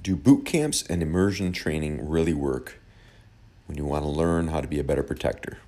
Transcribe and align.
Do 0.00 0.16
boot 0.16 0.46
camps 0.46 0.82
and 0.88 1.02
immersion 1.02 1.52
training 1.52 2.08
really 2.08 2.32
work 2.32 2.80
when 3.66 3.76
you 3.76 3.84
want 3.84 4.04
to 4.04 4.08
learn 4.08 4.48
how 4.48 4.62
to 4.62 4.68
be 4.68 4.78
a 4.78 4.84
better 4.84 5.02
protector? 5.02 5.58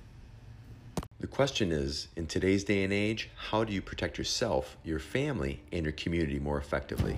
The 1.19 1.27
question 1.27 1.71
is 1.71 2.07
in 2.15 2.25
today's 2.25 2.63
day 2.63 2.83
and 2.83 2.91
age, 2.91 3.29
how 3.35 3.63
do 3.63 3.71
you 3.73 3.81
protect 3.81 4.17
yourself, 4.17 4.75
your 4.83 4.97
family, 4.97 5.61
and 5.71 5.83
your 5.83 5.91
community 5.91 6.39
more 6.39 6.57
effectively? 6.57 7.15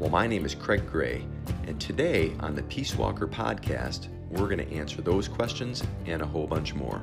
Well, 0.00 0.10
my 0.10 0.26
name 0.26 0.44
is 0.44 0.56
Craig 0.56 0.84
Gray, 0.90 1.24
and 1.68 1.80
today 1.80 2.32
on 2.40 2.56
the 2.56 2.64
Peace 2.64 2.96
Walker 2.96 3.28
podcast, 3.28 4.08
we're 4.30 4.48
going 4.48 4.66
to 4.66 4.74
answer 4.74 5.00
those 5.00 5.28
questions 5.28 5.84
and 6.06 6.22
a 6.22 6.26
whole 6.26 6.48
bunch 6.48 6.74
more. 6.74 7.00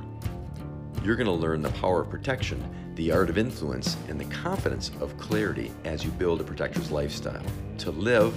You're 1.01 1.15
going 1.15 1.27
to 1.27 1.31
learn 1.31 1.61
the 1.61 1.71
power 1.71 2.01
of 2.01 2.09
protection, 2.09 2.61
the 2.95 3.13
art 3.13 3.29
of 3.29 3.37
influence, 3.37 3.95
and 4.09 4.19
the 4.19 4.25
confidence 4.25 4.91
of 4.99 5.17
clarity 5.17 5.71
as 5.85 6.03
you 6.03 6.11
build 6.11 6.41
a 6.41 6.43
protector's 6.43 6.91
lifestyle 6.91 7.43
to 7.77 7.91
live 7.91 8.35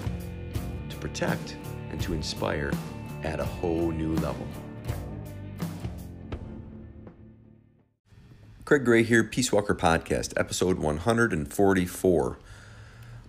protect, 1.05 1.58
and 1.90 2.00
to 2.00 2.14
inspire 2.14 2.72
at 3.25 3.39
a 3.39 3.45
whole 3.45 3.90
new 3.90 4.14
level. 4.14 4.46
Craig 8.64 8.86
Gray 8.86 9.03
here, 9.03 9.22
Peace 9.22 9.53
Walker 9.53 9.75
Podcast, 9.75 10.32
episode 10.39 10.79
144. 10.79 12.39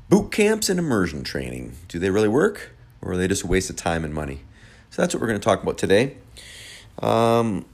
Boot 0.07 0.31
camps 0.31 0.69
and 0.69 0.79
immersion 0.79 1.25
training. 1.25 1.75
Do 1.89 1.99
they 1.99 2.09
really 2.09 2.29
work? 2.29 2.71
Or 3.01 3.11
are 3.11 3.17
they 3.17 3.27
just 3.27 3.43
a 3.43 3.47
waste 3.47 3.69
of 3.69 3.75
time 3.75 4.05
and 4.05 4.13
money? 4.13 4.39
So 4.89 5.01
that's 5.01 5.13
what 5.13 5.19
we're 5.19 5.27
going 5.27 5.41
to 5.41 5.43
talk 5.43 5.61
about 5.61 5.77
today. 5.77 6.15
Um, 6.99 7.65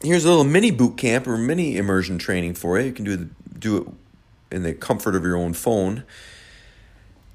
here's 0.00 0.24
a 0.24 0.28
little 0.28 0.44
mini 0.44 0.70
boot 0.70 0.96
camp 0.96 1.26
or 1.26 1.36
mini 1.36 1.76
immersion 1.76 2.18
training 2.18 2.54
for 2.54 2.78
you. 2.78 2.86
You 2.86 2.92
can 2.92 3.04
do, 3.04 3.16
the, 3.16 3.28
do 3.58 3.76
it 3.76 4.54
in 4.54 4.62
the 4.62 4.72
comfort 4.72 5.16
of 5.16 5.24
your 5.24 5.36
own 5.36 5.52
phone. 5.52 6.04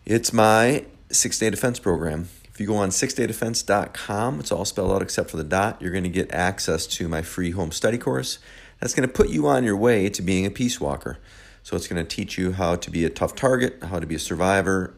It's 0.06 0.32
my 0.32 0.86
six 1.14 1.40
day 1.40 1.50
defense 1.50 1.80
program. 1.80 2.30
If 2.54 2.60
you 2.60 2.68
go 2.68 2.76
on 2.76 2.90
sixdaydefense.com, 2.90 4.40
it's 4.40 4.52
all 4.52 4.66
spelled 4.66 4.92
out 4.92 5.02
except 5.02 5.32
for 5.32 5.38
the 5.38 5.44
dot, 5.44 5.82
you're 5.82 5.92
going 5.92 6.04
to 6.04 6.10
get 6.10 6.32
access 6.32 6.86
to 6.88 7.08
my 7.08 7.24
free 7.24 7.52
home 7.52 7.72
study 7.72 7.98
course. 7.98 8.38
That's 8.80 8.94
going 8.94 9.08
to 9.08 9.14
put 9.14 9.30
you 9.30 9.48
on 9.48 9.64
your 9.64 9.78
way 9.78 10.10
to 10.10 10.22
being 10.22 10.46
a 10.46 10.52
peace 10.52 10.80
walker. 10.80 11.18
So 11.64 11.76
it's 11.76 11.88
going 11.88 12.06
to 12.06 12.16
teach 12.16 12.38
you 12.38 12.52
how 12.52 12.76
to 12.76 12.92
be 12.92 13.06
a 13.06 13.10
tough 13.10 13.34
target, 13.36 13.82
how 13.84 14.00
to 14.00 14.06
be 14.06 14.16
a 14.16 14.20
survivor. 14.20 14.94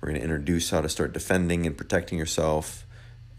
We're 0.00 0.10
going 0.10 0.20
to 0.20 0.24
introduce 0.24 0.70
how 0.70 0.80
to 0.80 0.88
start 0.88 1.12
defending 1.12 1.66
and 1.66 1.76
protecting 1.76 2.18
yourself 2.18 2.86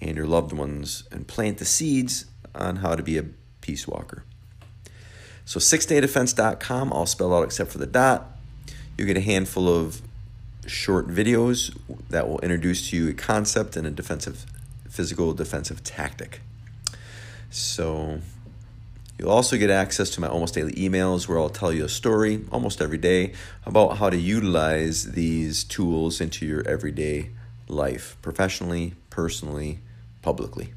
and 0.01 0.17
your 0.17 0.25
loved 0.25 0.51
ones 0.51 1.03
and 1.11 1.27
plant 1.27 1.59
the 1.59 1.65
seeds 1.65 2.25
on 2.53 2.77
how 2.77 2.95
to 2.95 3.03
be 3.03 3.17
a 3.17 3.25
peace 3.61 3.87
walker. 3.87 4.23
So 5.45 5.59
sixdaydefense.com, 5.59 6.91
all 6.91 7.05
spelled 7.05 7.33
out 7.33 7.43
except 7.43 7.71
for 7.71 7.77
the 7.77 7.87
dot. 7.87 8.37
You 8.97 9.05
get 9.05 9.17
a 9.17 9.21
handful 9.21 9.69
of 9.69 10.01
short 10.67 11.07
videos 11.07 11.75
that 12.09 12.27
will 12.27 12.39
introduce 12.39 12.89
to 12.89 12.97
you 12.97 13.09
a 13.09 13.13
concept 13.13 13.75
and 13.75 13.87
a 13.87 13.91
defensive, 13.91 14.45
physical 14.89 15.33
defensive 15.33 15.83
tactic. 15.83 16.41
So 17.49 18.19
you'll 19.17 19.31
also 19.31 19.57
get 19.57 19.69
access 19.69 20.09
to 20.11 20.21
my 20.21 20.27
almost 20.27 20.53
daily 20.53 20.73
emails 20.73 21.27
where 21.27 21.39
I'll 21.39 21.49
tell 21.49 21.73
you 21.73 21.85
a 21.85 21.89
story 21.89 22.45
almost 22.51 22.81
every 22.81 22.97
day 22.97 23.33
about 23.65 23.97
how 23.97 24.09
to 24.09 24.17
utilize 24.17 25.11
these 25.11 25.63
tools 25.63 26.21
into 26.21 26.45
your 26.45 26.67
everyday 26.67 27.31
life, 27.67 28.17
professionally, 28.21 28.93
personally, 29.09 29.79
publicly. 30.21 30.73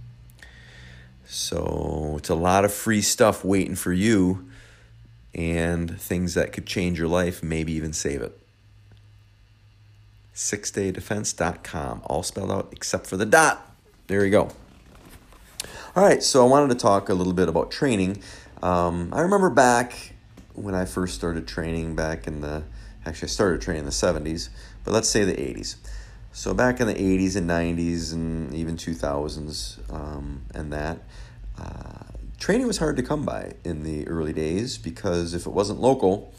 So 1.26 2.16
it's 2.18 2.28
a 2.28 2.34
lot 2.34 2.64
of 2.64 2.72
free 2.72 3.02
stuff 3.02 3.44
waiting 3.44 3.76
for 3.76 3.92
you 3.92 4.48
and 5.34 6.00
things 6.00 6.34
that 6.34 6.52
could 6.52 6.66
change 6.66 6.98
your 6.98 7.08
life, 7.08 7.42
maybe 7.42 7.72
even 7.72 7.92
save 7.92 8.22
it 8.22 8.38
sixdaydefense.com, 10.34 12.02
all 12.04 12.22
spelled 12.22 12.50
out 12.50 12.68
except 12.72 13.06
for 13.06 13.16
the 13.16 13.26
dot. 13.26 13.74
There 14.06 14.24
you 14.24 14.30
go. 14.30 14.50
All 15.96 16.02
right, 16.02 16.22
so 16.22 16.44
I 16.44 16.48
wanted 16.48 16.70
to 16.70 16.80
talk 16.80 17.08
a 17.08 17.14
little 17.14 17.32
bit 17.32 17.48
about 17.48 17.70
training. 17.70 18.22
Um, 18.62 19.10
I 19.12 19.20
remember 19.20 19.48
back 19.48 20.14
when 20.54 20.74
I 20.74 20.84
first 20.86 21.14
started 21.14 21.46
training 21.46 21.94
back 21.94 22.26
in 22.26 22.40
the, 22.40 22.64
actually, 23.06 23.26
I 23.26 23.30
started 23.30 23.60
training 23.60 23.80
in 23.80 23.86
the 23.86 23.92
70s, 23.92 24.48
but 24.84 24.92
let's 24.92 25.08
say 25.08 25.24
the 25.24 25.34
80s. 25.34 25.76
So 26.32 26.52
back 26.52 26.80
in 26.80 26.88
the 26.88 26.94
80s 26.94 27.36
and 27.36 27.48
90s 27.48 28.12
and 28.12 28.52
even 28.54 28.76
2000s 28.76 29.92
um, 29.92 30.42
and 30.52 30.72
that, 30.72 30.98
uh, 31.56 32.04
training 32.40 32.66
was 32.66 32.78
hard 32.78 32.96
to 32.96 33.02
come 33.04 33.24
by 33.24 33.52
in 33.62 33.84
the 33.84 34.08
early 34.08 34.32
days 34.32 34.78
because 34.78 35.32
if 35.32 35.46
it 35.46 35.50
wasn't 35.50 35.80
local, 35.80 36.34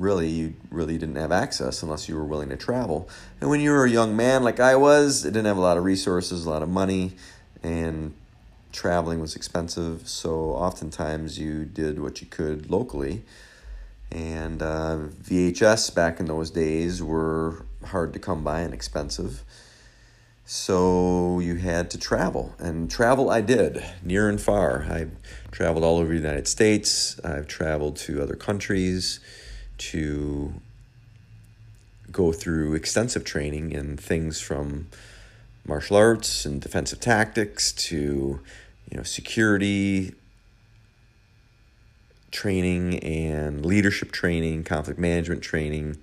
really 0.00 0.28
you 0.28 0.54
really 0.70 0.96
didn't 0.96 1.16
have 1.16 1.30
access 1.30 1.82
unless 1.82 2.08
you 2.08 2.16
were 2.16 2.24
willing 2.24 2.48
to 2.48 2.56
travel. 2.56 3.08
And 3.40 3.50
when 3.50 3.60
you 3.60 3.70
were 3.70 3.84
a 3.84 3.90
young 3.90 4.16
man 4.16 4.42
like 4.42 4.58
I 4.58 4.74
was, 4.76 5.24
it 5.24 5.32
didn't 5.32 5.46
have 5.46 5.58
a 5.58 5.60
lot 5.60 5.76
of 5.76 5.84
resources, 5.84 6.46
a 6.46 6.50
lot 6.50 6.62
of 6.62 6.68
money, 6.68 7.12
and 7.62 8.14
traveling 8.72 9.20
was 9.20 9.36
expensive. 9.36 10.08
So 10.08 10.50
oftentimes 10.52 11.38
you 11.38 11.64
did 11.64 12.00
what 12.00 12.20
you 12.20 12.26
could 12.26 12.70
locally. 12.70 13.22
And 14.10 14.62
uh, 14.62 14.98
VHS 15.22 15.94
back 15.94 16.18
in 16.18 16.26
those 16.26 16.50
days 16.50 17.02
were 17.02 17.66
hard 17.84 18.12
to 18.14 18.18
come 18.18 18.42
by 18.42 18.60
and 18.60 18.74
expensive. 18.74 19.44
So 20.46 21.38
you 21.38 21.56
had 21.56 21.90
to 21.92 21.98
travel, 21.98 22.56
and 22.58 22.90
travel 22.90 23.30
I 23.30 23.40
did 23.40 23.84
near 24.02 24.28
and 24.28 24.40
far. 24.40 24.82
I 24.82 25.06
traveled 25.52 25.84
all 25.84 25.98
over 25.98 26.08
the 26.08 26.16
United 26.16 26.48
States. 26.48 27.20
I've 27.22 27.46
traveled 27.46 27.94
to 27.98 28.20
other 28.20 28.34
countries 28.34 29.20
to 29.80 30.52
go 32.12 32.32
through 32.32 32.74
extensive 32.74 33.24
training 33.24 33.72
in 33.72 33.96
things 33.96 34.40
from 34.40 34.88
martial 35.66 35.96
arts 35.96 36.44
and 36.44 36.60
defensive 36.60 37.00
tactics 37.00 37.72
to 37.72 38.40
you 38.90 38.96
know 38.96 39.02
security 39.02 40.14
training 42.30 42.98
and 43.00 43.64
leadership 43.64 44.12
training 44.12 44.64
conflict 44.64 44.98
management 44.98 45.42
training 45.42 45.96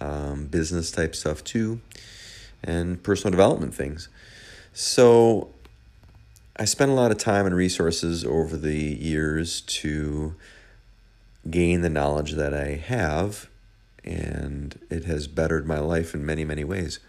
um, 0.00 0.46
business 0.46 0.90
type 0.90 1.14
stuff 1.14 1.42
too 1.44 1.80
and 2.62 3.02
personal 3.02 3.30
development 3.30 3.74
things. 3.74 4.08
So 4.72 5.50
i 6.56 6.64
spent 6.64 6.90
a 6.90 6.94
lot 6.94 7.12
of 7.12 7.18
time 7.18 7.46
and 7.46 7.54
resources 7.54 8.24
over 8.24 8.56
the 8.56 8.74
years 8.74 9.60
to 9.60 10.34
gain 11.50 11.82
the 11.82 11.88
knowledge 11.88 12.32
that 12.32 12.54
I 12.54 12.76
have, 12.76 13.48
and 14.04 14.78
it 14.90 15.04
has 15.04 15.26
bettered 15.26 15.66
my 15.66 15.78
life 15.78 16.14
in 16.14 16.24
many, 16.24 16.44
many 16.44 16.64
ways. 16.64 17.00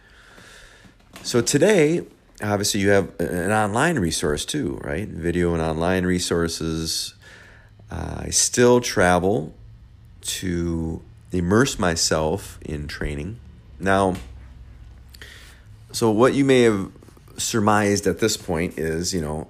So 1.23 1.41
today, 1.41 2.05
obviously, 2.41 2.81
you 2.81 2.89
have 2.89 3.19
an 3.19 3.51
online 3.51 3.99
resource 3.99 4.45
too, 4.45 4.79
right? 4.83 5.07
Video 5.07 5.53
and 5.53 5.61
online 5.61 6.05
resources. 6.05 7.15
Uh, 7.91 8.23
I 8.25 8.29
still 8.29 8.81
travel 8.81 9.53
to 10.21 11.01
immerse 11.31 11.79
myself 11.79 12.59
in 12.61 12.87
training. 12.87 13.39
Now, 13.79 14.15
so 15.91 16.11
what 16.11 16.33
you 16.33 16.45
may 16.45 16.61
have 16.63 16.91
surmised 17.37 18.05
at 18.05 18.19
this 18.19 18.37
point 18.37 18.77
is, 18.77 19.13
you 19.13 19.21
know, 19.21 19.47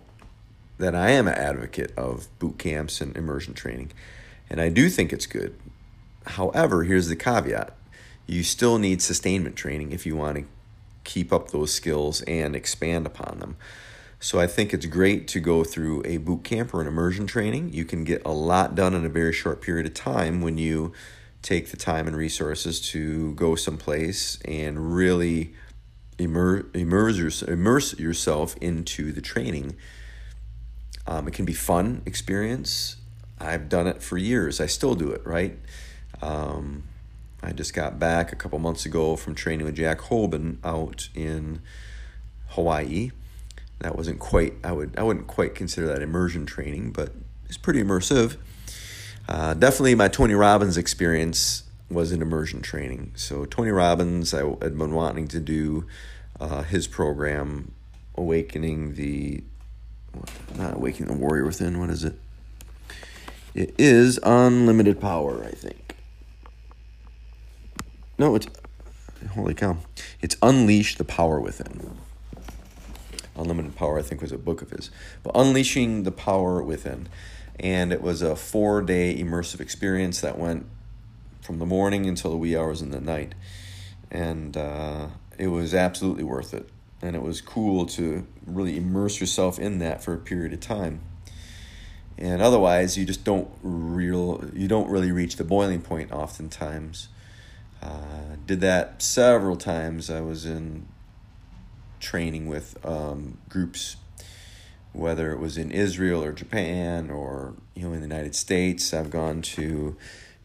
that 0.78 0.96
I 0.96 1.12
am 1.12 1.28
an 1.28 1.34
advocate 1.34 1.92
of 1.98 2.28
boot 2.40 2.58
camps 2.58 3.02
and 3.02 3.16
immersion 3.18 3.54
training. 3.54 3.92
And 4.50 4.60
I 4.60 4.70
do 4.70 4.90
think 4.90 5.14
it's 5.14 5.26
good. 5.26 5.56
However, 6.26 6.84
here's 6.84 7.08
the 7.08 7.16
caveat 7.16 7.76
you 8.28 8.44
still 8.44 8.78
need 8.78 9.02
sustainment 9.02 9.56
training 9.56 9.92
if 9.92 10.06
you 10.06 10.16
want 10.16 10.38
to 10.38 10.46
keep 11.04 11.34
up 11.34 11.50
those 11.50 11.74
skills 11.74 12.22
and 12.24 12.56
expand 12.56 13.08
upon 13.08 13.40
them. 13.40 13.58
So 14.20 14.40
I 14.40 14.46
think 14.46 14.74
it's 14.74 14.86
great 14.86 15.28
to 15.30 15.40
go 15.40 15.64
through 15.64 16.04
a 16.06 16.18
boot 16.18 16.44
camp 16.44 16.74
or 16.74 16.82
an 16.82 16.88
immersion 16.88 17.26
training. 17.26 17.74
You 17.74 17.86
can 17.86 18.04
get 18.04 18.22
a 18.26 18.32
lot 18.32 18.76
done 18.76 18.94
in 18.94 19.06
a 19.06 19.10
very 19.10 19.34
short 19.34 19.62
period 19.62 19.88
of 19.88 19.94
time 19.96 20.42
when 20.42 20.58
you 20.58 20.94
take 21.42 21.72
the 21.72 21.78
time 21.78 22.06
and 22.06 22.16
resources 22.16 22.82
to 22.92 23.34
go 23.34 23.56
someplace 23.56 24.38
and 24.44 24.94
really 24.94 25.54
immer- 26.20 26.68
immerse, 26.74 27.42
immerse 27.42 27.98
yourself 27.98 28.56
into 28.58 29.12
the 29.12 29.22
training. 29.22 29.76
Um, 31.08 31.28
it 31.28 31.34
can 31.34 31.46
be 31.46 31.54
fun 31.54 32.04
experience. 32.06 32.98
I've 33.40 33.70
done 33.70 33.88
it 33.88 34.04
for 34.04 34.18
years. 34.18 34.60
I 34.60 34.66
still 34.66 34.96
do 34.96 35.12
it, 35.12 35.26
right? 35.26 35.58
Um, 36.22 36.84
I 37.42 37.54
just 37.54 37.74
got 37.74 38.00
back 38.00 38.34
a 38.34 38.36
couple 38.36 38.60
months 38.60 38.86
ago 38.86 39.16
from 39.16 39.36
training 39.36 39.66
with 39.66 39.76
Jack 39.76 40.00
Hoban 40.00 40.58
out 40.64 41.10
in 41.16 41.62
Hawaii. 42.50 43.12
That 43.80 43.96
wasn't 43.96 44.20
quite 44.20 44.56
I 44.64 44.74
would 44.74 44.94
I 44.98 45.04
wouldn't 45.04 45.28
quite 45.28 45.56
consider 45.56 45.88
that 45.88 46.02
immersion 46.02 46.46
training, 46.46 46.92
but 46.92 47.14
it's 47.46 47.58
pretty 47.58 47.82
immersive. 47.82 48.36
Uh, 49.28 49.54
definitely, 49.54 49.96
my 49.96 50.08
Tony 50.10 50.34
Robbins 50.34 50.76
experience 50.76 51.64
was 51.90 52.12
an 52.12 52.22
immersion 52.22 52.62
training. 52.62 53.14
So 53.16 53.46
Tony 53.46 53.72
Robbins, 53.72 54.34
I 54.34 54.40
had 54.40 54.78
been 54.78 54.94
wanting 54.94 55.28
to 55.30 55.40
do 55.40 55.86
uh, 56.40 56.64
his 56.64 56.88
program, 56.88 57.72
awakening 58.16 58.96
the 58.96 59.44
not 60.58 60.76
awakening 60.76 61.14
the 61.14 61.18
warrior 61.18 61.46
within. 61.46 61.80
What 61.80 61.90
is 61.90 62.04
it? 62.04 62.20
It 63.54 63.74
is 63.78 64.20
unlimited 64.24 65.00
power, 65.00 65.44
I 65.44 65.52
think. 65.52 65.96
No, 68.18 68.36
it's 68.36 68.48
Holy 69.32 69.54
cow. 69.54 69.78
It's 70.22 70.38
Unleash 70.42 70.96
the 70.96 71.04
Power 71.04 71.40
Within. 71.40 71.98
Unlimited 73.36 73.76
Power, 73.76 74.00
I 74.00 74.02
think, 74.02 74.22
was 74.22 74.32
a 74.32 74.38
book 74.38 74.62
of 74.62 74.72
his. 74.72 74.92
But 75.24 75.32
Unleashing 75.36 76.04
the 76.04 76.12
Power 76.12 76.62
Within. 76.62 77.08
And 77.60 77.92
it 77.92 78.02
was 78.02 78.22
a 78.22 78.36
four 78.36 78.82
day 78.82 79.16
immersive 79.18 79.60
experience 79.60 80.22
that 80.22 80.38
went 80.38 80.66
from 81.42 81.60
the 81.60 81.66
morning 81.66 82.06
until 82.06 82.32
the 82.32 82.38
wee 82.38 82.56
hours 82.56 82.82
in 82.82 82.92
the 82.92 83.02
night. 83.02 83.36
And 84.10 84.56
uh, 84.56 85.08
it 85.38 85.48
was 85.48 85.74
absolutely 85.74 86.24
worth 86.24 86.54
it. 86.54 86.70
And 87.02 87.16
it 87.16 87.22
was 87.22 87.42
cool 87.42 87.86
to 87.88 88.26
really 88.46 88.78
immerse 88.78 89.20
yourself 89.20 89.60
in 89.60 89.80
that 89.80 90.04
for 90.04 90.14
a 90.14 90.18
period 90.18 90.54
of 90.54 90.60
time. 90.60 91.02
And 92.20 92.42
otherwise, 92.42 92.98
you 92.98 93.06
just 93.06 93.24
don't 93.24 93.50
real 93.64 94.44
you 94.54 94.68
don't 94.68 94.90
really 94.90 95.12
reach 95.12 95.38
the 95.38 95.46
boiling 95.46 95.82
point 95.82 96.12
oftentimes. 96.12 97.08
Uh, 97.82 98.36
did 98.46 98.60
that 98.60 99.02
several 99.02 99.56
times. 99.56 100.10
I 100.10 100.20
was 100.20 100.46
in 100.46 100.86
training 102.02 102.48
with 102.48 102.78
um, 102.86 103.38
groups, 103.48 103.96
whether 104.92 105.32
it 105.32 105.40
was 105.40 105.58
in 105.58 105.72
Israel 105.72 106.22
or 106.22 106.34
Japan 106.34 107.10
or 107.10 107.54
you 107.74 107.84
know 107.84 107.94
in 107.94 108.02
the 108.02 108.08
United 108.08 108.36
States. 108.36 108.94
I've 108.94 109.10
gone 109.10 109.42
to, 109.42 109.96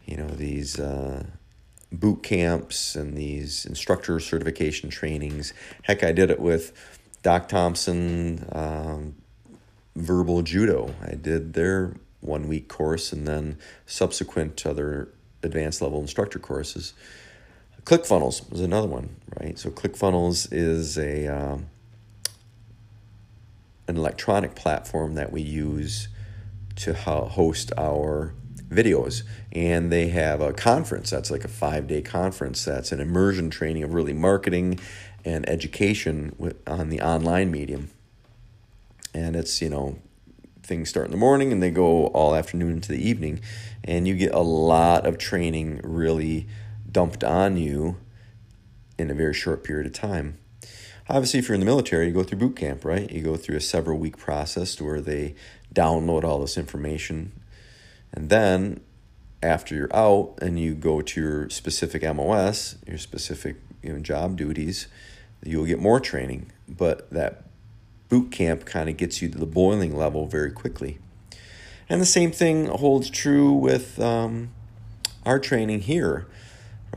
you 0.05 0.17
know, 0.17 0.27
these 0.27 0.79
uh, 0.79 1.25
boot 1.91 2.23
camps 2.23 2.95
and 2.95 3.17
these 3.17 3.65
instructor 3.65 4.19
certification 4.21 4.89
trainings. 4.89 5.53
Heck, 5.83 6.05
I 6.05 6.13
did 6.13 6.29
it 6.29 6.39
with 6.39 6.71
Doc 7.21 7.49
Thompson, 7.49 8.47
um, 8.53 9.15
verbal 9.95 10.41
judo. 10.41 10.93
I 11.01 11.15
did 11.15 11.53
their 11.53 11.95
one 12.21 12.47
week 12.47 12.67
course 12.67 13.13
and 13.13 13.27
then 13.27 13.57
subsequent 13.85 14.65
other 14.65 15.09
advanced 15.43 15.81
level 15.81 16.01
instructor 16.01 16.39
courses. 16.39 16.93
ClickFunnels 17.83 18.49
was 18.49 18.61
another 18.61 18.87
one, 18.87 19.15
right? 19.39 19.57
So 19.59 19.69
ClickFunnels 19.69 20.47
is 20.51 20.97
a 20.97 21.27
um, 21.27 21.67
an 23.87 23.97
electronic 23.97 24.55
platform 24.55 25.13
that 25.15 25.31
we 25.31 25.41
use 25.41 26.07
to 26.77 26.93
host 26.93 27.71
our 27.77 28.33
videos 28.69 29.21
and 29.51 29.91
they 29.91 30.07
have 30.07 30.41
a 30.41 30.51
conference 30.51 31.11
that's 31.11 31.29
like 31.29 31.45
a 31.45 31.47
five 31.47 31.87
day 31.87 32.01
conference 32.01 32.65
that's 32.65 32.91
an 32.91 32.99
immersion 32.99 33.49
training 33.49 33.83
of 33.83 33.93
really 33.93 34.11
marketing 34.11 34.79
and 35.23 35.47
education 35.47 36.35
on 36.65 36.89
the 36.89 36.99
online 36.99 37.51
medium 37.51 37.89
and 39.15 39.35
it's 39.35 39.61
you 39.61 39.69
know 39.69 39.97
things 40.61 40.89
start 40.89 41.05
in 41.05 41.11
the 41.11 41.17
morning 41.17 41.51
and 41.51 41.63
they 41.63 41.71
go 41.71 42.07
all 42.07 42.35
afternoon 42.35 42.73
into 42.73 42.91
the 42.91 43.07
evening 43.09 43.39
and 43.83 44.07
you 44.07 44.15
get 44.15 44.33
a 44.33 44.39
lot 44.39 45.05
of 45.05 45.17
training 45.17 45.79
really 45.83 46.47
dumped 46.91 47.23
on 47.23 47.57
you 47.57 47.97
in 48.97 49.09
a 49.09 49.13
very 49.13 49.33
short 49.33 49.63
period 49.63 49.85
of 49.87 49.93
time 49.93 50.37
obviously 51.09 51.39
if 51.39 51.47
you're 51.47 51.53
in 51.53 51.59
the 51.59 51.65
military 51.65 52.07
you 52.07 52.13
go 52.13 52.23
through 52.23 52.37
boot 52.37 52.55
camp 52.55 52.83
right 52.83 53.11
you 53.11 53.21
go 53.21 53.35
through 53.35 53.55
a 53.55 53.61
several 53.61 53.97
week 53.97 54.17
process 54.17 54.79
where 54.81 55.01
they 55.01 55.33
download 55.73 56.23
all 56.23 56.39
this 56.39 56.57
information 56.57 57.31
and 58.13 58.29
then 58.29 58.81
after 59.45 59.75
you're 59.75 59.95
out 59.95 60.33
and 60.41 60.59
you 60.59 60.73
go 60.73 61.01
to 61.01 61.21
your 61.21 61.49
specific 61.49 62.01
MOS, 62.03 62.77
your 62.87 62.97
specific 62.97 63.57
you 63.83 63.93
know, 63.93 63.99
job 63.99 64.35
duties, 64.37 64.87
you'll 65.43 65.65
get 65.65 65.79
more 65.79 65.99
training. 65.99 66.51
But 66.67 67.09
that 67.11 67.43
boot 68.09 68.31
camp 68.31 68.65
kind 68.65 68.89
of 68.89 68.97
gets 68.97 69.21
you 69.21 69.29
to 69.29 69.37
the 69.37 69.45
boiling 69.45 69.95
level 69.95 70.27
very 70.27 70.51
quickly. 70.51 70.99
And 71.87 72.01
the 72.01 72.05
same 72.05 72.31
thing 72.31 72.65
holds 72.67 73.09
true 73.09 73.53
with 73.53 73.99
um, 73.99 74.49
our 75.25 75.39
training 75.39 75.81
here, 75.81 76.27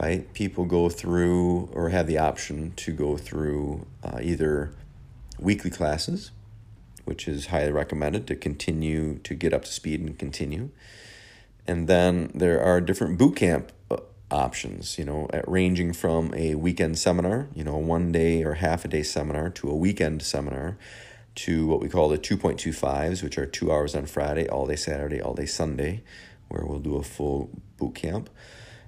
right? 0.00 0.32
People 0.32 0.64
go 0.64 0.88
through 0.88 1.70
or 1.72 1.90
have 1.90 2.06
the 2.06 2.19
option 2.19 2.72
to 2.76 2.93
go 2.93 3.16
through 3.16 3.87
uh, 4.02 4.20
either 4.22 4.72
weekly 5.38 5.70
classes, 5.70 6.31
which 7.05 7.28
is 7.28 7.46
highly 7.46 7.72
recommended 7.72 8.26
to 8.26 8.37
continue 8.37 9.19
to 9.19 9.34
get 9.34 9.52
up 9.52 9.64
to 9.64 9.72
speed 9.72 10.00
and 10.00 10.19
continue. 10.19 10.70
And 11.66 11.87
then 11.87 12.31
there 12.34 12.62
are 12.62 12.81
different 12.81 13.19
boot 13.19 13.37
camp 13.37 13.72
uh, 13.90 13.99
options, 14.30 14.98
you 14.98 15.04
know, 15.04 15.28
ranging 15.46 15.92
from 15.92 16.32
a 16.34 16.54
weekend 16.54 16.98
seminar, 16.98 17.48
you 17.54 17.64
know, 17.64 17.76
one 17.76 18.12
day 18.12 18.42
or 18.42 18.54
half 18.54 18.84
a 18.84 18.88
day 18.88 19.02
seminar 19.02 19.50
to 19.50 19.69
a 19.70 19.75
weekend 19.75 20.22
seminar 20.22 20.76
to 21.34 21.66
what 21.66 21.80
we 21.80 21.88
call 21.88 22.08
the 22.08 22.19
2.25s, 22.19 23.22
which 23.22 23.38
are 23.38 23.46
two 23.46 23.70
hours 23.70 23.94
on 23.94 24.06
Friday, 24.06 24.48
all 24.48 24.66
day 24.66 24.76
Saturday, 24.76 25.20
all 25.20 25.34
day 25.34 25.46
Sunday, 25.46 26.02
where 26.48 26.64
we'll 26.64 26.80
do 26.80 26.96
a 26.96 27.02
full 27.02 27.50
boot 27.76 27.94
camp. 27.94 28.28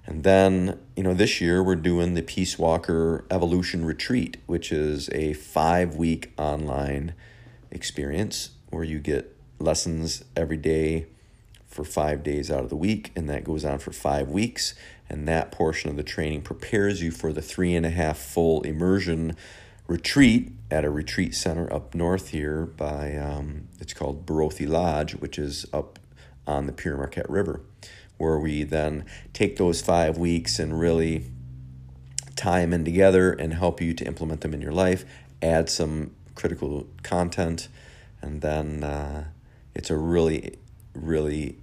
And 0.07 0.25
then, 0.25 0.79
you 0.97 1.03
know, 1.03 1.15
this 1.15 1.41
year 1.41 1.63
we're 1.63 1.77
doing 1.77 2.15
the 2.15 2.23
Peace 2.23 2.59
Walker 2.59 3.25
Evolution 3.31 3.85
Retreat, 3.85 4.39
which 4.47 4.73
is 4.73 5.09
a 5.11 5.35
five 5.35 5.95
week 5.95 6.33
online 6.37 7.15
experience 7.71 8.51
where 8.71 8.83
you 8.83 8.99
get 8.99 9.37
lessons 9.59 10.25
every 10.37 10.57
day 10.57 11.07
for 11.69 11.85
five 11.85 12.25
days 12.25 12.51
out 12.51 12.65
of 12.65 12.69
the 12.69 12.77
week, 12.77 13.13
and 13.15 13.29
that 13.31 13.45
goes 13.45 13.65
on 13.65 13.79
for 13.79 13.93
five 13.93 14.29
weeks. 14.29 14.75
And 15.11 15.27
that 15.27 15.51
portion 15.51 15.91
of 15.91 15.97
the 15.97 16.05
training 16.05 16.43
prepares 16.43 17.03
you 17.03 17.11
for 17.11 17.33
the 17.33 17.43
three 17.43 17.75
and 17.75 17.85
a 17.85 17.91
half 17.91 18.17
full 18.17 18.63
immersion 18.63 19.37
retreat 19.89 20.53
at 20.71 20.85
a 20.85 20.91
retreat 20.91 21.35
center 21.35 21.71
up 21.73 21.97
north 21.97 22.29
here 22.29 22.65
by 22.65 23.17
um, 23.17 23.67
it's 23.81 23.93
called 23.93 24.25
Barothy 24.25 24.69
Lodge, 24.69 25.17
which 25.17 25.37
is 25.37 25.67
up 25.73 25.99
on 26.47 26.67
the 26.67 26.73
Pere 26.73 26.97
Marquette 26.97 27.29
River, 27.29 27.61
where 28.19 28.39
we 28.39 28.63
then 28.63 29.05
take 29.33 29.57
those 29.57 29.83
five 29.83 30.17
weeks 30.17 30.61
and 30.61 30.79
really 30.79 31.25
tie 32.37 32.61
them 32.61 32.73
in 32.73 32.85
together 32.85 33.33
and 33.33 33.55
help 33.55 33.81
you 33.81 33.93
to 33.95 34.05
implement 34.05 34.43
them 34.43 34.55
in 34.55 34.61
your 34.61 34.73
life, 34.73 35.05
add 35.43 35.69
some 35.69 36.13
critical 36.37 36.87
content, 37.03 37.67
and 38.23 38.43
then 38.43 38.85
uh, 38.85 39.25
it's 39.75 39.91
a 39.91 39.97
really 39.97 40.57
really 40.95 41.57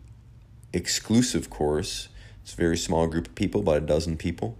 exclusive 0.73 1.49
course. 1.49 2.09
It's 2.47 2.53
a 2.53 2.55
very 2.55 2.77
small 2.77 3.07
group 3.07 3.27
of 3.27 3.35
people, 3.35 3.59
about 3.59 3.75
a 3.75 3.81
dozen 3.81 4.15
people, 4.15 4.57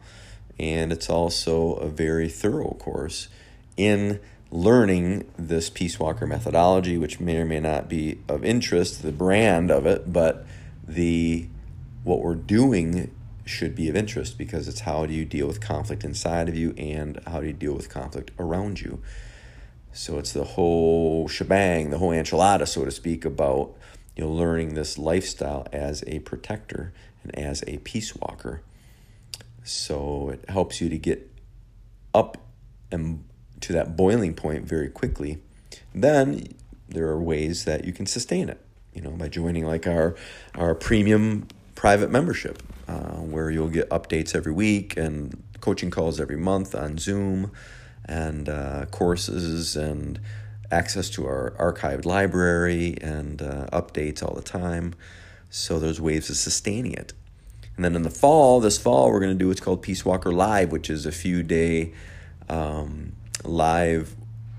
and 0.59 0.91
it's 0.91 1.09
also 1.09 1.75
a 1.75 1.87
very 1.87 2.27
thorough 2.27 2.75
course 2.77 3.29
in 3.77 4.19
learning 4.51 5.23
this 5.37 5.69
Peace 5.69 5.97
Walker 5.97 6.27
methodology, 6.27 6.97
which 6.97 7.21
may 7.21 7.37
or 7.37 7.45
may 7.45 7.61
not 7.61 7.87
be 7.87 8.19
of 8.27 8.43
interest, 8.43 9.03
the 9.03 9.13
brand 9.13 9.71
of 9.71 9.85
it, 9.85 10.11
but 10.11 10.45
the 10.85 11.47
what 12.03 12.19
we're 12.19 12.35
doing 12.35 13.09
should 13.45 13.73
be 13.73 13.87
of 13.87 13.95
interest 13.95 14.37
because 14.37 14.67
it's 14.67 14.81
how 14.81 15.05
do 15.05 15.13
you 15.13 15.23
deal 15.23 15.47
with 15.47 15.61
conflict 15.61 16.03
inside 16.03 16.49
of 16.49 16.57
you 16.57 16.73
and 16.77 17.21
how 17.25 17.39
do 17.39 17.47
you 17.47 17.53
deal 17.53 17.73
with 17.73 17.89
conflict 17.89 18.31
around 18.37 18.81
you. 18.81 19.01
So 19.93 20.19
it's 20.19 20.33
the 20.33 20.43
whole 20.43 21.29
shebang, 21.29 21.91
the 21.91 21.99
whole 21.99 22.11
enchilada, 22.11 22.67
so 22.67 22.83
to 22.83 22.91
speak, 22.91 23.23
about 23.23 23.77
you 24.17 24.25
know, 24.25 24.31
learning 24.31 24.73
this 24.73 24.97
lifestyle 24.97 25.67
as 25.71 26.03
a 26.05 26.19
protector 26.19 26.91
and 27.23 27.37
as 27.37 27.63
a 27.67 27.77
peace 27.79 28.15
walker. 28.15 28.61
So 29.63 30.29
it 30.29 30.49
helps 30.49 30.79
you 30.79 30.89
to 30.89 30.97
get 30.97 31.29
up 32.13 32.37
and 32.91 33.23
to 33.61 33.73
that 33.73 33.95
boiling 33.95 34.33
point 34.33 34.65
very 34.65 34.89
quickly. 34.89 35.39
Then 35.93 36.53
there 36.87 37.07
are 37.07 37.21
ways 37.21 37.65
that 37.65 37.85
you 37.85 37.91
can 37.91 38.05
sustain 38.05 38.49
it, 38.49 38.61
you 38.93 39.01
know, 39.01 39.11
by 39.11 39.27
joining 39.27 39.65
like 39.65 39.87
our 39.87 40.15
our 40.55 40.73
premium 40.73 41.47
private 41.75 42.09
membership, 42.09 42.63
uh, 42.87 43.17
where 43.17 43.51
you'll 43.51 43.69
get 43.69 43.89
updates 43.89 44.35
every 44.35 44.53
week 44.53 44.95
and 44.97 45.43
coaching 45.59 45.91
calls 45.91 46.19
every 46.19 46.37
month 46.37 46.73
on 46.73 46.97
Zoom, 46.97 47.51
and 48.05 48.47
uh, 48.47 48.85
courses 48.91 49.75
and 49.75 50.19
access 50.71 51.09
to 51.09 51.25
our 51.25 51.53
archived 51.59 52.05
library 52.05 52.97
and 53.01 53.41
uh, 53.41 53.67
updates 53.73 54.23
all 54.23 54.33
the 54.35 54.41
time. 54.41 54.93
So 55.49 55.79
there's 55.79 56.01
waves 56.01 56.29
of 56.29 56.37
sustaining 56.37 56.93
it. 56.93 57.13
And 57.75 57.85
then 57.85 57.95
in 57.95 58.01
the 58.01 58.09
fall, 58.09 58.59
this 58.59 58.77
fall, 58.77 59.11
we're 59.11 59.19
going 59.19 59.33
to 59.33 59.37
do 59.37 59.47
what's 59.47 59.61
called 59.61 59.81
Peace 59.81 60.03
Walker 60.03 60.31
Live, 60.31 60.71
which 60.71 60.89
is 60.89 61.05
a 61.05 61.11
few 61.11 61.43
day 61.43 61.93
um, 62.49 63.13
live 63.43 64.15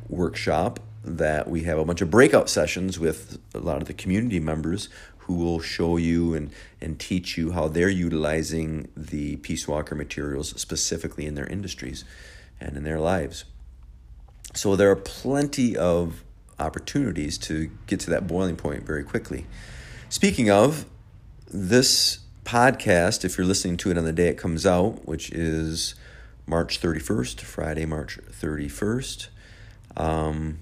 workshop 0.09 0.80
that 1.04 1.49
we 1.49 1.64
have 1.64 1.78
a 1.78 1.85
bunch 1.85 2.00
of 2.00 2.11
breakout 2.11 2.49
sessions 2.49 2.99
with 2.99 3.38
a 3.54 3.59
lot 3.59 3.83
of 3.83 3.88
the 3.88 3.95
community 3.95 4.40
members 4.40 4.88
who 5.18 5.35
will 5.35 5.61
show 5.61 5.97
you 5.97 6.35
and, 6.35 6.50
and 6.80 6.99
teach 6.99 7.37
you 7.37 7.52
how 7.52 7.68
they're 7.68 7.88
utilizing 7.88 8.88
the 8.97 9.37
Peace 9.37 9.68
Walker 9.68 9.95
materials 9.95 10.59
specifically 10.61 11.26
in 11.26 11.35
their 11.35 11.47
industries 11.47 12.04
and 12.61 12.76
in 12.76 12.85
their 12.85 13.00
lives. 13.00 13.45
So 14.54 14.76
there 14.76 14.90
are 14.90 14.97
plenty 14.97 15.76
of 15.76 16.25
opportunities 16.59 17.37
to 17.38 17.71
get 17.87 18.00
to 18.00 18.11
that 18.11 18.26
boiling 18.26 18.57
point 18.57 18.85
very 18.85 19.04
quickly. 19.04 19.47
Speaking 20.11 20.49
of, 20.49 20.87
this 21.50 22.21
podcast, 22.43 23.27
if 23.27 23.37
you're 23.37 23.47
listening 23.47 23.77
to 23.77 23.91
it 23.91 23.99
on 23.99 24.07
the 24.07 24.12
day 24.12 24.29
it 24.29 24.38
comes 24.38 24.65
out, 24.65 25.07
which 25.07 25.31
is 25.31 25.95
March 26.47 26.81
31st, 26.81 27.43
Friday, 27.43 27.85
March 27.85 28.19
31st, 28.31 29.29
um, 29.99 30.61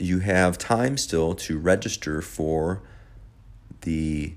you 0.00 0.18
have 0.18 0.58
time 0.58 0.96
still 0.96 1.36
to 1.36 1.60
register 1.60 2.20
for 2.20 2.82
the 3.82 4.34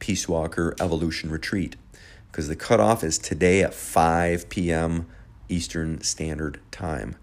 Peace 0.00 0.28
Walker 0.28 0.74
Evolution 0.80 1.30
Retreat 1.30 1.76
because 2.32 2.48
the 2.48 2.56
cutoff 2.56 3.04
is 3.04 3.16
today 3.16 3.62
at 3.62 3.72
5 3.72 4.48
p.m. 4.48 5.06
Eastern 5.48 6.00
Standard 6.00 6.58
Time. 6.72 7.14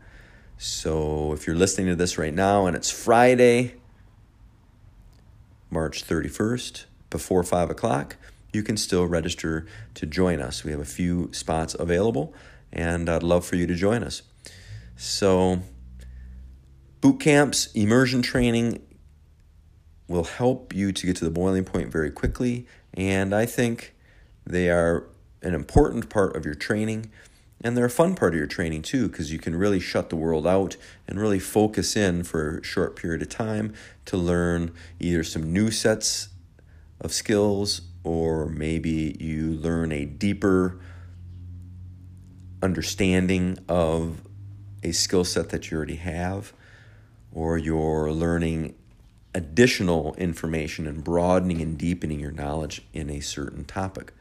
So 0.57 1.33
if 1.33 1.45
you're 1.45 1.57
listening 1.57 1.87
to 1.87 1.97
this 1.97 2.17
right 2.17 2.33
now 2.33 2.65
and 2.65 2.77
it's 2.77 2.89
Friday, 2.89 3.75
March 5.73 6.05
31st, 6.05 6.85
before 7.09 7.43
5 7.43 7.69
o'clock, 7.71 8.15
you 8.53 8.61
can 8.63 8.77
still 8.77 9.05
register 9.07 9.65
to 9.95 10.05
join 10.05 10.39
us. 10.39 10.63
We 10.63 10.71
have 10.71 10.79
a 10.79 10.85
few 10.85 11.33
spots 11.33 11.75
available, 11.77 12.33
and 12.71 13.09
I'd 13.09 13.23
love 13.23 13.45
for 13.45 13.55
you 13.55 13.65
to 13.67 13.75
join 13.75 14.03
us. 14.03 14.21
So, 14.95 15.61
boot 17.01 17.19
camps, 17.19 17.71
immersion 17.73 18.21
training 18.21 18.81
will 20.07 20.23
help 20.23 20.73
you 20.73 20.91
to 20.91 21.05
get 21.07 21.15
to 21.17 21.25
the 21.25 21.31
boiling 21.31 21.63
point 21.63 21.91
very 21.91 22.11
quickly, 22.11 22.67
and 22.93 23.33
I 23.33 23.47
think 23.47 23.95
they 24.45 24.69
are 24.69 25.07
an 25.41 25.55
important 25.55 26.09
part 26.09 26.35
of 26.35 26.45
your 26.45 26.55
training. 26.55 27.11
And 27.63 27.77
they're 27.77 27.85
a 27.85 27.89
fun 27.89 28.15
part 28.15 28.33
of 28.33 28.37
your 28.37 28.47
training 28.47 28.81
too, 28.81 29.07
because 29.07 29.31
you 29.31 29.39
can 29.39 29.55
really 29.55 29.79
shut 29.79 30.09
the 30.09 30.17
world 30.17 30.45
out 30.45 30.75
and 31.07 31.19
really 31.19 31.39
focus 31.39 31.95
in 31.95 32.23
for 32.23 32.57
a 32.57 32.63
short 32.63 32.97
period 32.97 33.21
of 33.21 33.29
time 33.29 33.73
to 34.05 34.17
learn 34.17 34.73
either 34.99 35.23
some 35.23 35.53
new 35.53 35.71
sets 35.71 36.27
of 36.99 37.13
skills 37.13 37.81
or 38.03 38.47
maybe 38.47 39.15
you 39.19 39.51
learn 39.53 39.93
a 39.93 40.03
deeper 40.05 40.77
understanding 42.61 43.57
of 43.69 44.21
a 44.83 44.91
skill 44.91 45.23
set 45.23 45.49
that 45.49 45.71
you 45.71 45.77
already 45.77 45.95
have, 45.95 46.51
or 47.31 47.57
you're 47.57 48.11
learning 48.11 48.75
additional 49.33 50.13
information 50.15 50.85
and 50.85 51.03
broadening 51.03 51.61
and 51.61 51.77
deepening 51.77 52.19
your 52.19 52.31
knowledge 52.31 52.81
in 52.93 53.09
a 53.09 53.21
certain 53.21 53.63
topic. 53.63 54.13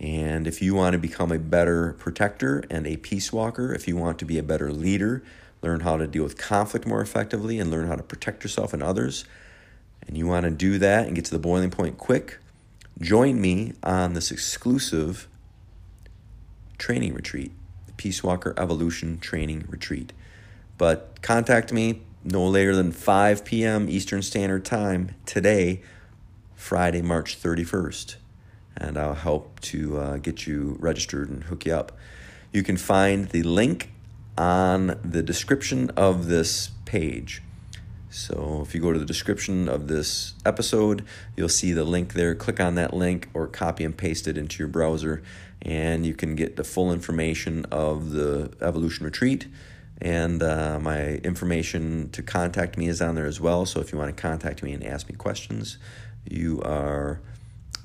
And 0.00 0.46
if 0.46 0.62
you 0.62 0.74
want 0.74 0.92
to 0.92 0.98
become 0.98 1.32
a 1.32 1.38
better 1.38 1.94
protector 1.94 2.64
and 2.70 2.86
a 2.86 2.96
peace 2.96 3.32
walker, 3.32 3.74
if 3.74 3.88
you 3.88 3.96
want 3.96 4.18
to 4.20 4.24
be 4.24 4.38
a 4.38 4.42
better 4.42 4.72
leader, 4.72 5.24
learn 5.60 5.80
how 5.80 5.96
to 5.96 6.06
deal 6.06 6.22
with 6.22 6.38
conflict 6.38 6.86
more 6.86 7.00
effectively 7.00 7.58
and 7.58 7.70
learn 7.70 7.88
how 7.88 7.96
to 7.96 8.02
protect 8.02 8.44
yourself 8.44 8.72
and 8.72 8.82
others, 8.82 9.24
and 10.06 10.16
you 10.16 10.26
want 10.26 10.44
to 10.44 10.50
do 10.50 10.78
that 10.78 11.06
and 11.06 11.16
get 11.16 11.24
to 11.24 11.32
the 11.32 11.38
boiling 11.38 11.70
point 11.70 11.98
quick, 11.98 12.38
join 13.00 13.40
me 13.40 13.72
on 13.82 14.14
this 14.14 14.30
exclusive 14.30 15.26
training 16.78 17.12
retreat, 17.12 17.50
the 17.86 17.92
Peace 17.94 18.22
Walker 18.22 18.54
Evolution 18.56 19.18
Training 19.18 19.64
Retreat. 19.68 20.12
But 20.76 21.20
contact 21.22 21.72
me 21.72 22.02
no 22.22 22.46
later 22.46 22.76
than 22.76 22.92
5 22.92 23.44
p.m. 23.44 23.90
Eastern 23.90 24.22
Standard 24.22 24.64
Time 24.64 25.16
today, 25.26 25.82
Friday, 26.54 27.02
March 27.02 27.40
31st 27.40 28.14
and 28.78 28.96
I'll 28.96 29.14
help 29.14 29.60
to 29.60 29.98
uh, 29.98 30.16
get 30.18 30.46
you 30.46 30.76
registered 30.80 31.28
and 31.28 31.44
hook 31.44 31.66
you 31.66 31.74
up. 31.74 31.92
You 32.52 32.62
can 32.62 32.76
find 32.76 33.28
the 33.28 33.42
link 33.42 33.90
on 34.38 34.98
the 35.04 35.22
description 35.22 35.90
of 35.90 36.28
this 36.28 36.70
page. 36.84 37.42
So 38.10 38.62
if 38.66 38.74
you 38.74 38.80
go 38.80 38.92
to 38.92 38.98
the 38.98 39.04
description 39.04 39.68
of 39.68 39.88
this 39.88 40.34
episode, 40.46 41.04
you'll 41.36 41.48
see 41.50 41.72
the 41.72 41.84
link 41.84 42.14
there. 42.14 42.34
Click 42.34 42.58
on 42.58 42.74
that 42.76 42.94
link 42.94 43.28
or 43.34 43.46
copy 43.46 43.84
and 43.84 43.96
paste 43.96 44.26
it 44.26 44.38
into 44.38 44.60
your 44.60 44.68
browser, 44.68 45.22
and 45.60 46.06
you 46.06 46.14
can 46.14 46.34
get 46.34 46.56
the 46.56 46.64
full 46.64 46.90
information 46.90 47.66
of 47.66 48.10
the 48.10 48.50
Evolution 48.62 49.04
Retreat. 49.04 49.46
And 50.00 50.42
uh, 50.42 50.78
my 50.80 51.16
information 51.16 52.08
to 52.10 52.22
contact 52.22 52.78
me 52.78 52.86
is 52.86 53.02
on 53.02 53.16
there 53.16 53.26
as 53.26 53.40
well. 53.40 53.66
So 53.66 53.80
if 53.80 53.92
you 53.92 53.98
want 53.98 54.16
to 54.16 54.20
contact 54.20 54.62
me 54.62 54.72
and 54.72 54.84
ask 54.84 55.08
me 55.08 55.16
questions, 55.16 55.76
you 56.30 56.62
are 56.62 57.20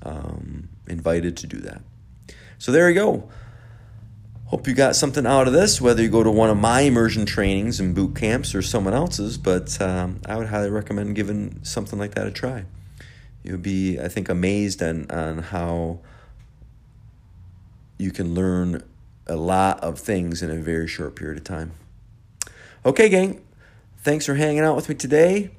um, 0.03 0.69
invited 0.87 1.37
to 1.37 1.47
do 1.47 1.57
that. 1.59 1.81
So 2.57 2.71
there 2.71 2.89
you 2.89 2.95
go. 2.95 3.29
Hope 4.45 4.67
you 4.67 4.75
got 4.75 4.95
something 4.95 5.25
out 5.25 5.47
of 5.47 5.53
this, 5.53 5.81
whether 5.81 6.03
you 6.03 6.09
go 6.09 6.21
to 6.21 6.29
one 6.29 6.49
of 6.49 6.57
my 6.57 6.81
immersion 6.81 7.25
trainings 7.25 7.79
and 7.79 7.95
boot 7.95 8.15
camps 8.15 8.53
or 8.53 8.61
someone 8.61 8.93
else's, 8.93 9.37
but 9.37 9.81
um, 9.81 10.21
I 10.27 10.37
would 10.37 10.47
highly 10.47 10.69
recommend 10.69 11.15
giving 11.15 11.63
something 11.63 11.97
like 11.97 12.13
that 12.13 12.27
a 12.27 12.31
try. 12.31 12.65
You'll 13.43 13.57
be, 13.57 13.99
I 13.99 14.07
think, 14.09 14.29
amazed 14.29 14.83
on, 14.83 15.09
on 15.09 15.39
how 15.39 15.99
you 17.97 18.11
can 18.11 18.35
learn 18.35 18.83
a 19.25 19.35
lot 19.35 19.79
of 19.79 19.97
things 19.97 20.43
in 20.43 20.51
a 20.51 20.57
very 20.57 20.87
short 20.87 21.15
period 21.15 21.37
of 21.37 21.43
time. 21.43 21.71
Okay, 22.85 23.09
gang, 23.09 23.41
thanks 23.99 24.25
for 24.25 24.35
hanging 24.35 24.59
out 24.59 24.75
with 24.75 24.87
me 24.87 24.95
today. 24.95 25.51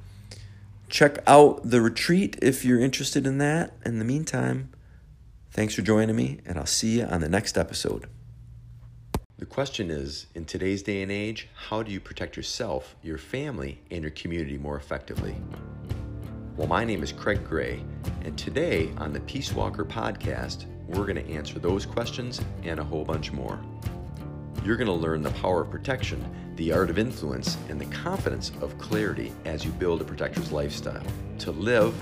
Check 0.95 1.19
out 1.27 1.69
the 1.69 1.81
retreat 1.81 2.39
if 2.41 2.65
you're 2.65 2.79
interested 2.79 3.27
in 3.27 3.39
that. 3.39 3.73
In 3.85 3.99
the 3.99 4.05
meantime, 4.05 4.71
thanks 5.51 5.75
for 5.75 5.83
joining 5.83 6.15
me, 6.15 6.39
and 6.47 6.57
I'll 6.57 6.67
see 6.67 7.01
you 7.01 7.05
on 7.07 7.21
the 7.21 7.29
next 7.29 7.59
episode. 7.59 8.07
The 9.37 9.45
question 9.45 9.91
is 9.91 10.29
in 10.37 10.45
today's 10.45 10.85
day 10.85 11.03
and 11.03 11.11
age, 11.11 11.49
how 11.53 11.83
do 11.83 11.91
you 11.91 11.99
protect 11.99 12.37
yourself, 12.37 12.95
your 13.03 13.19
family, 13.19 13.81
and 13.91 14.03
your 14.03 14.13
community 14.13 14.57
more 14.57 14.77
effectively? 14.77 15.35
Well, 16.57 16.69
my 16.69 16.85
name 16.85 17.03
is 17.03 17.11
Craig 17.11 17.45
Gray, 17.45 17.83
and 18.23 18.39
today 18.39 18.93
on 18.97 19.13
the 19.13 19.21
Peace 19.23 19.53
Walker 19.53 19.85
podcast, 19.85 20.67
we're 20.87 21.07
going 21.07 21.17
to 21.17 21.29
answer 21.29 21.59
those 21.59 21.85
questions 21.85 22.41
and 22.63 22.79
a 22.79 22.85
whole 22.85 23.05
bunch 23.05 23.33
more. 23.33 23.59
You're 24.64 24.76
going 24.76 24.87
to 24.87 24.94
learn 24.94 25.21
the 25.21 25.30
power 25.33 25.61
of 25.61 25.71
protection, 25.71 26.25
the 26.56 26.73
art 26.73 26.88
of 26.88 26.99
influence, 26.99 27.59
and 27.68 27.78
the 27.78 27.85
confidence 27.87 28.50
of 28.62 28.78
clarity 28.78 29.30
as 29.44 29.62
you 29.62 29.71
build 29.73 30.00
a 30.00 30.04
protector's 30.04 30.52
lifestyle 30.52 31.04
to 31.40 31.50
live, 31.50 31.94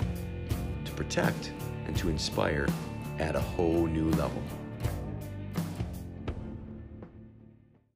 to 0.84 0.92
protect, 0.92 1.50
and 1.86 1.96
to 1.96 2.08
inspire 2.08 2.68
at 3.18 3.34
a 3.34 3.40
whole 3.40 3.88
new 3.88 4.10
level. 4.10 4.40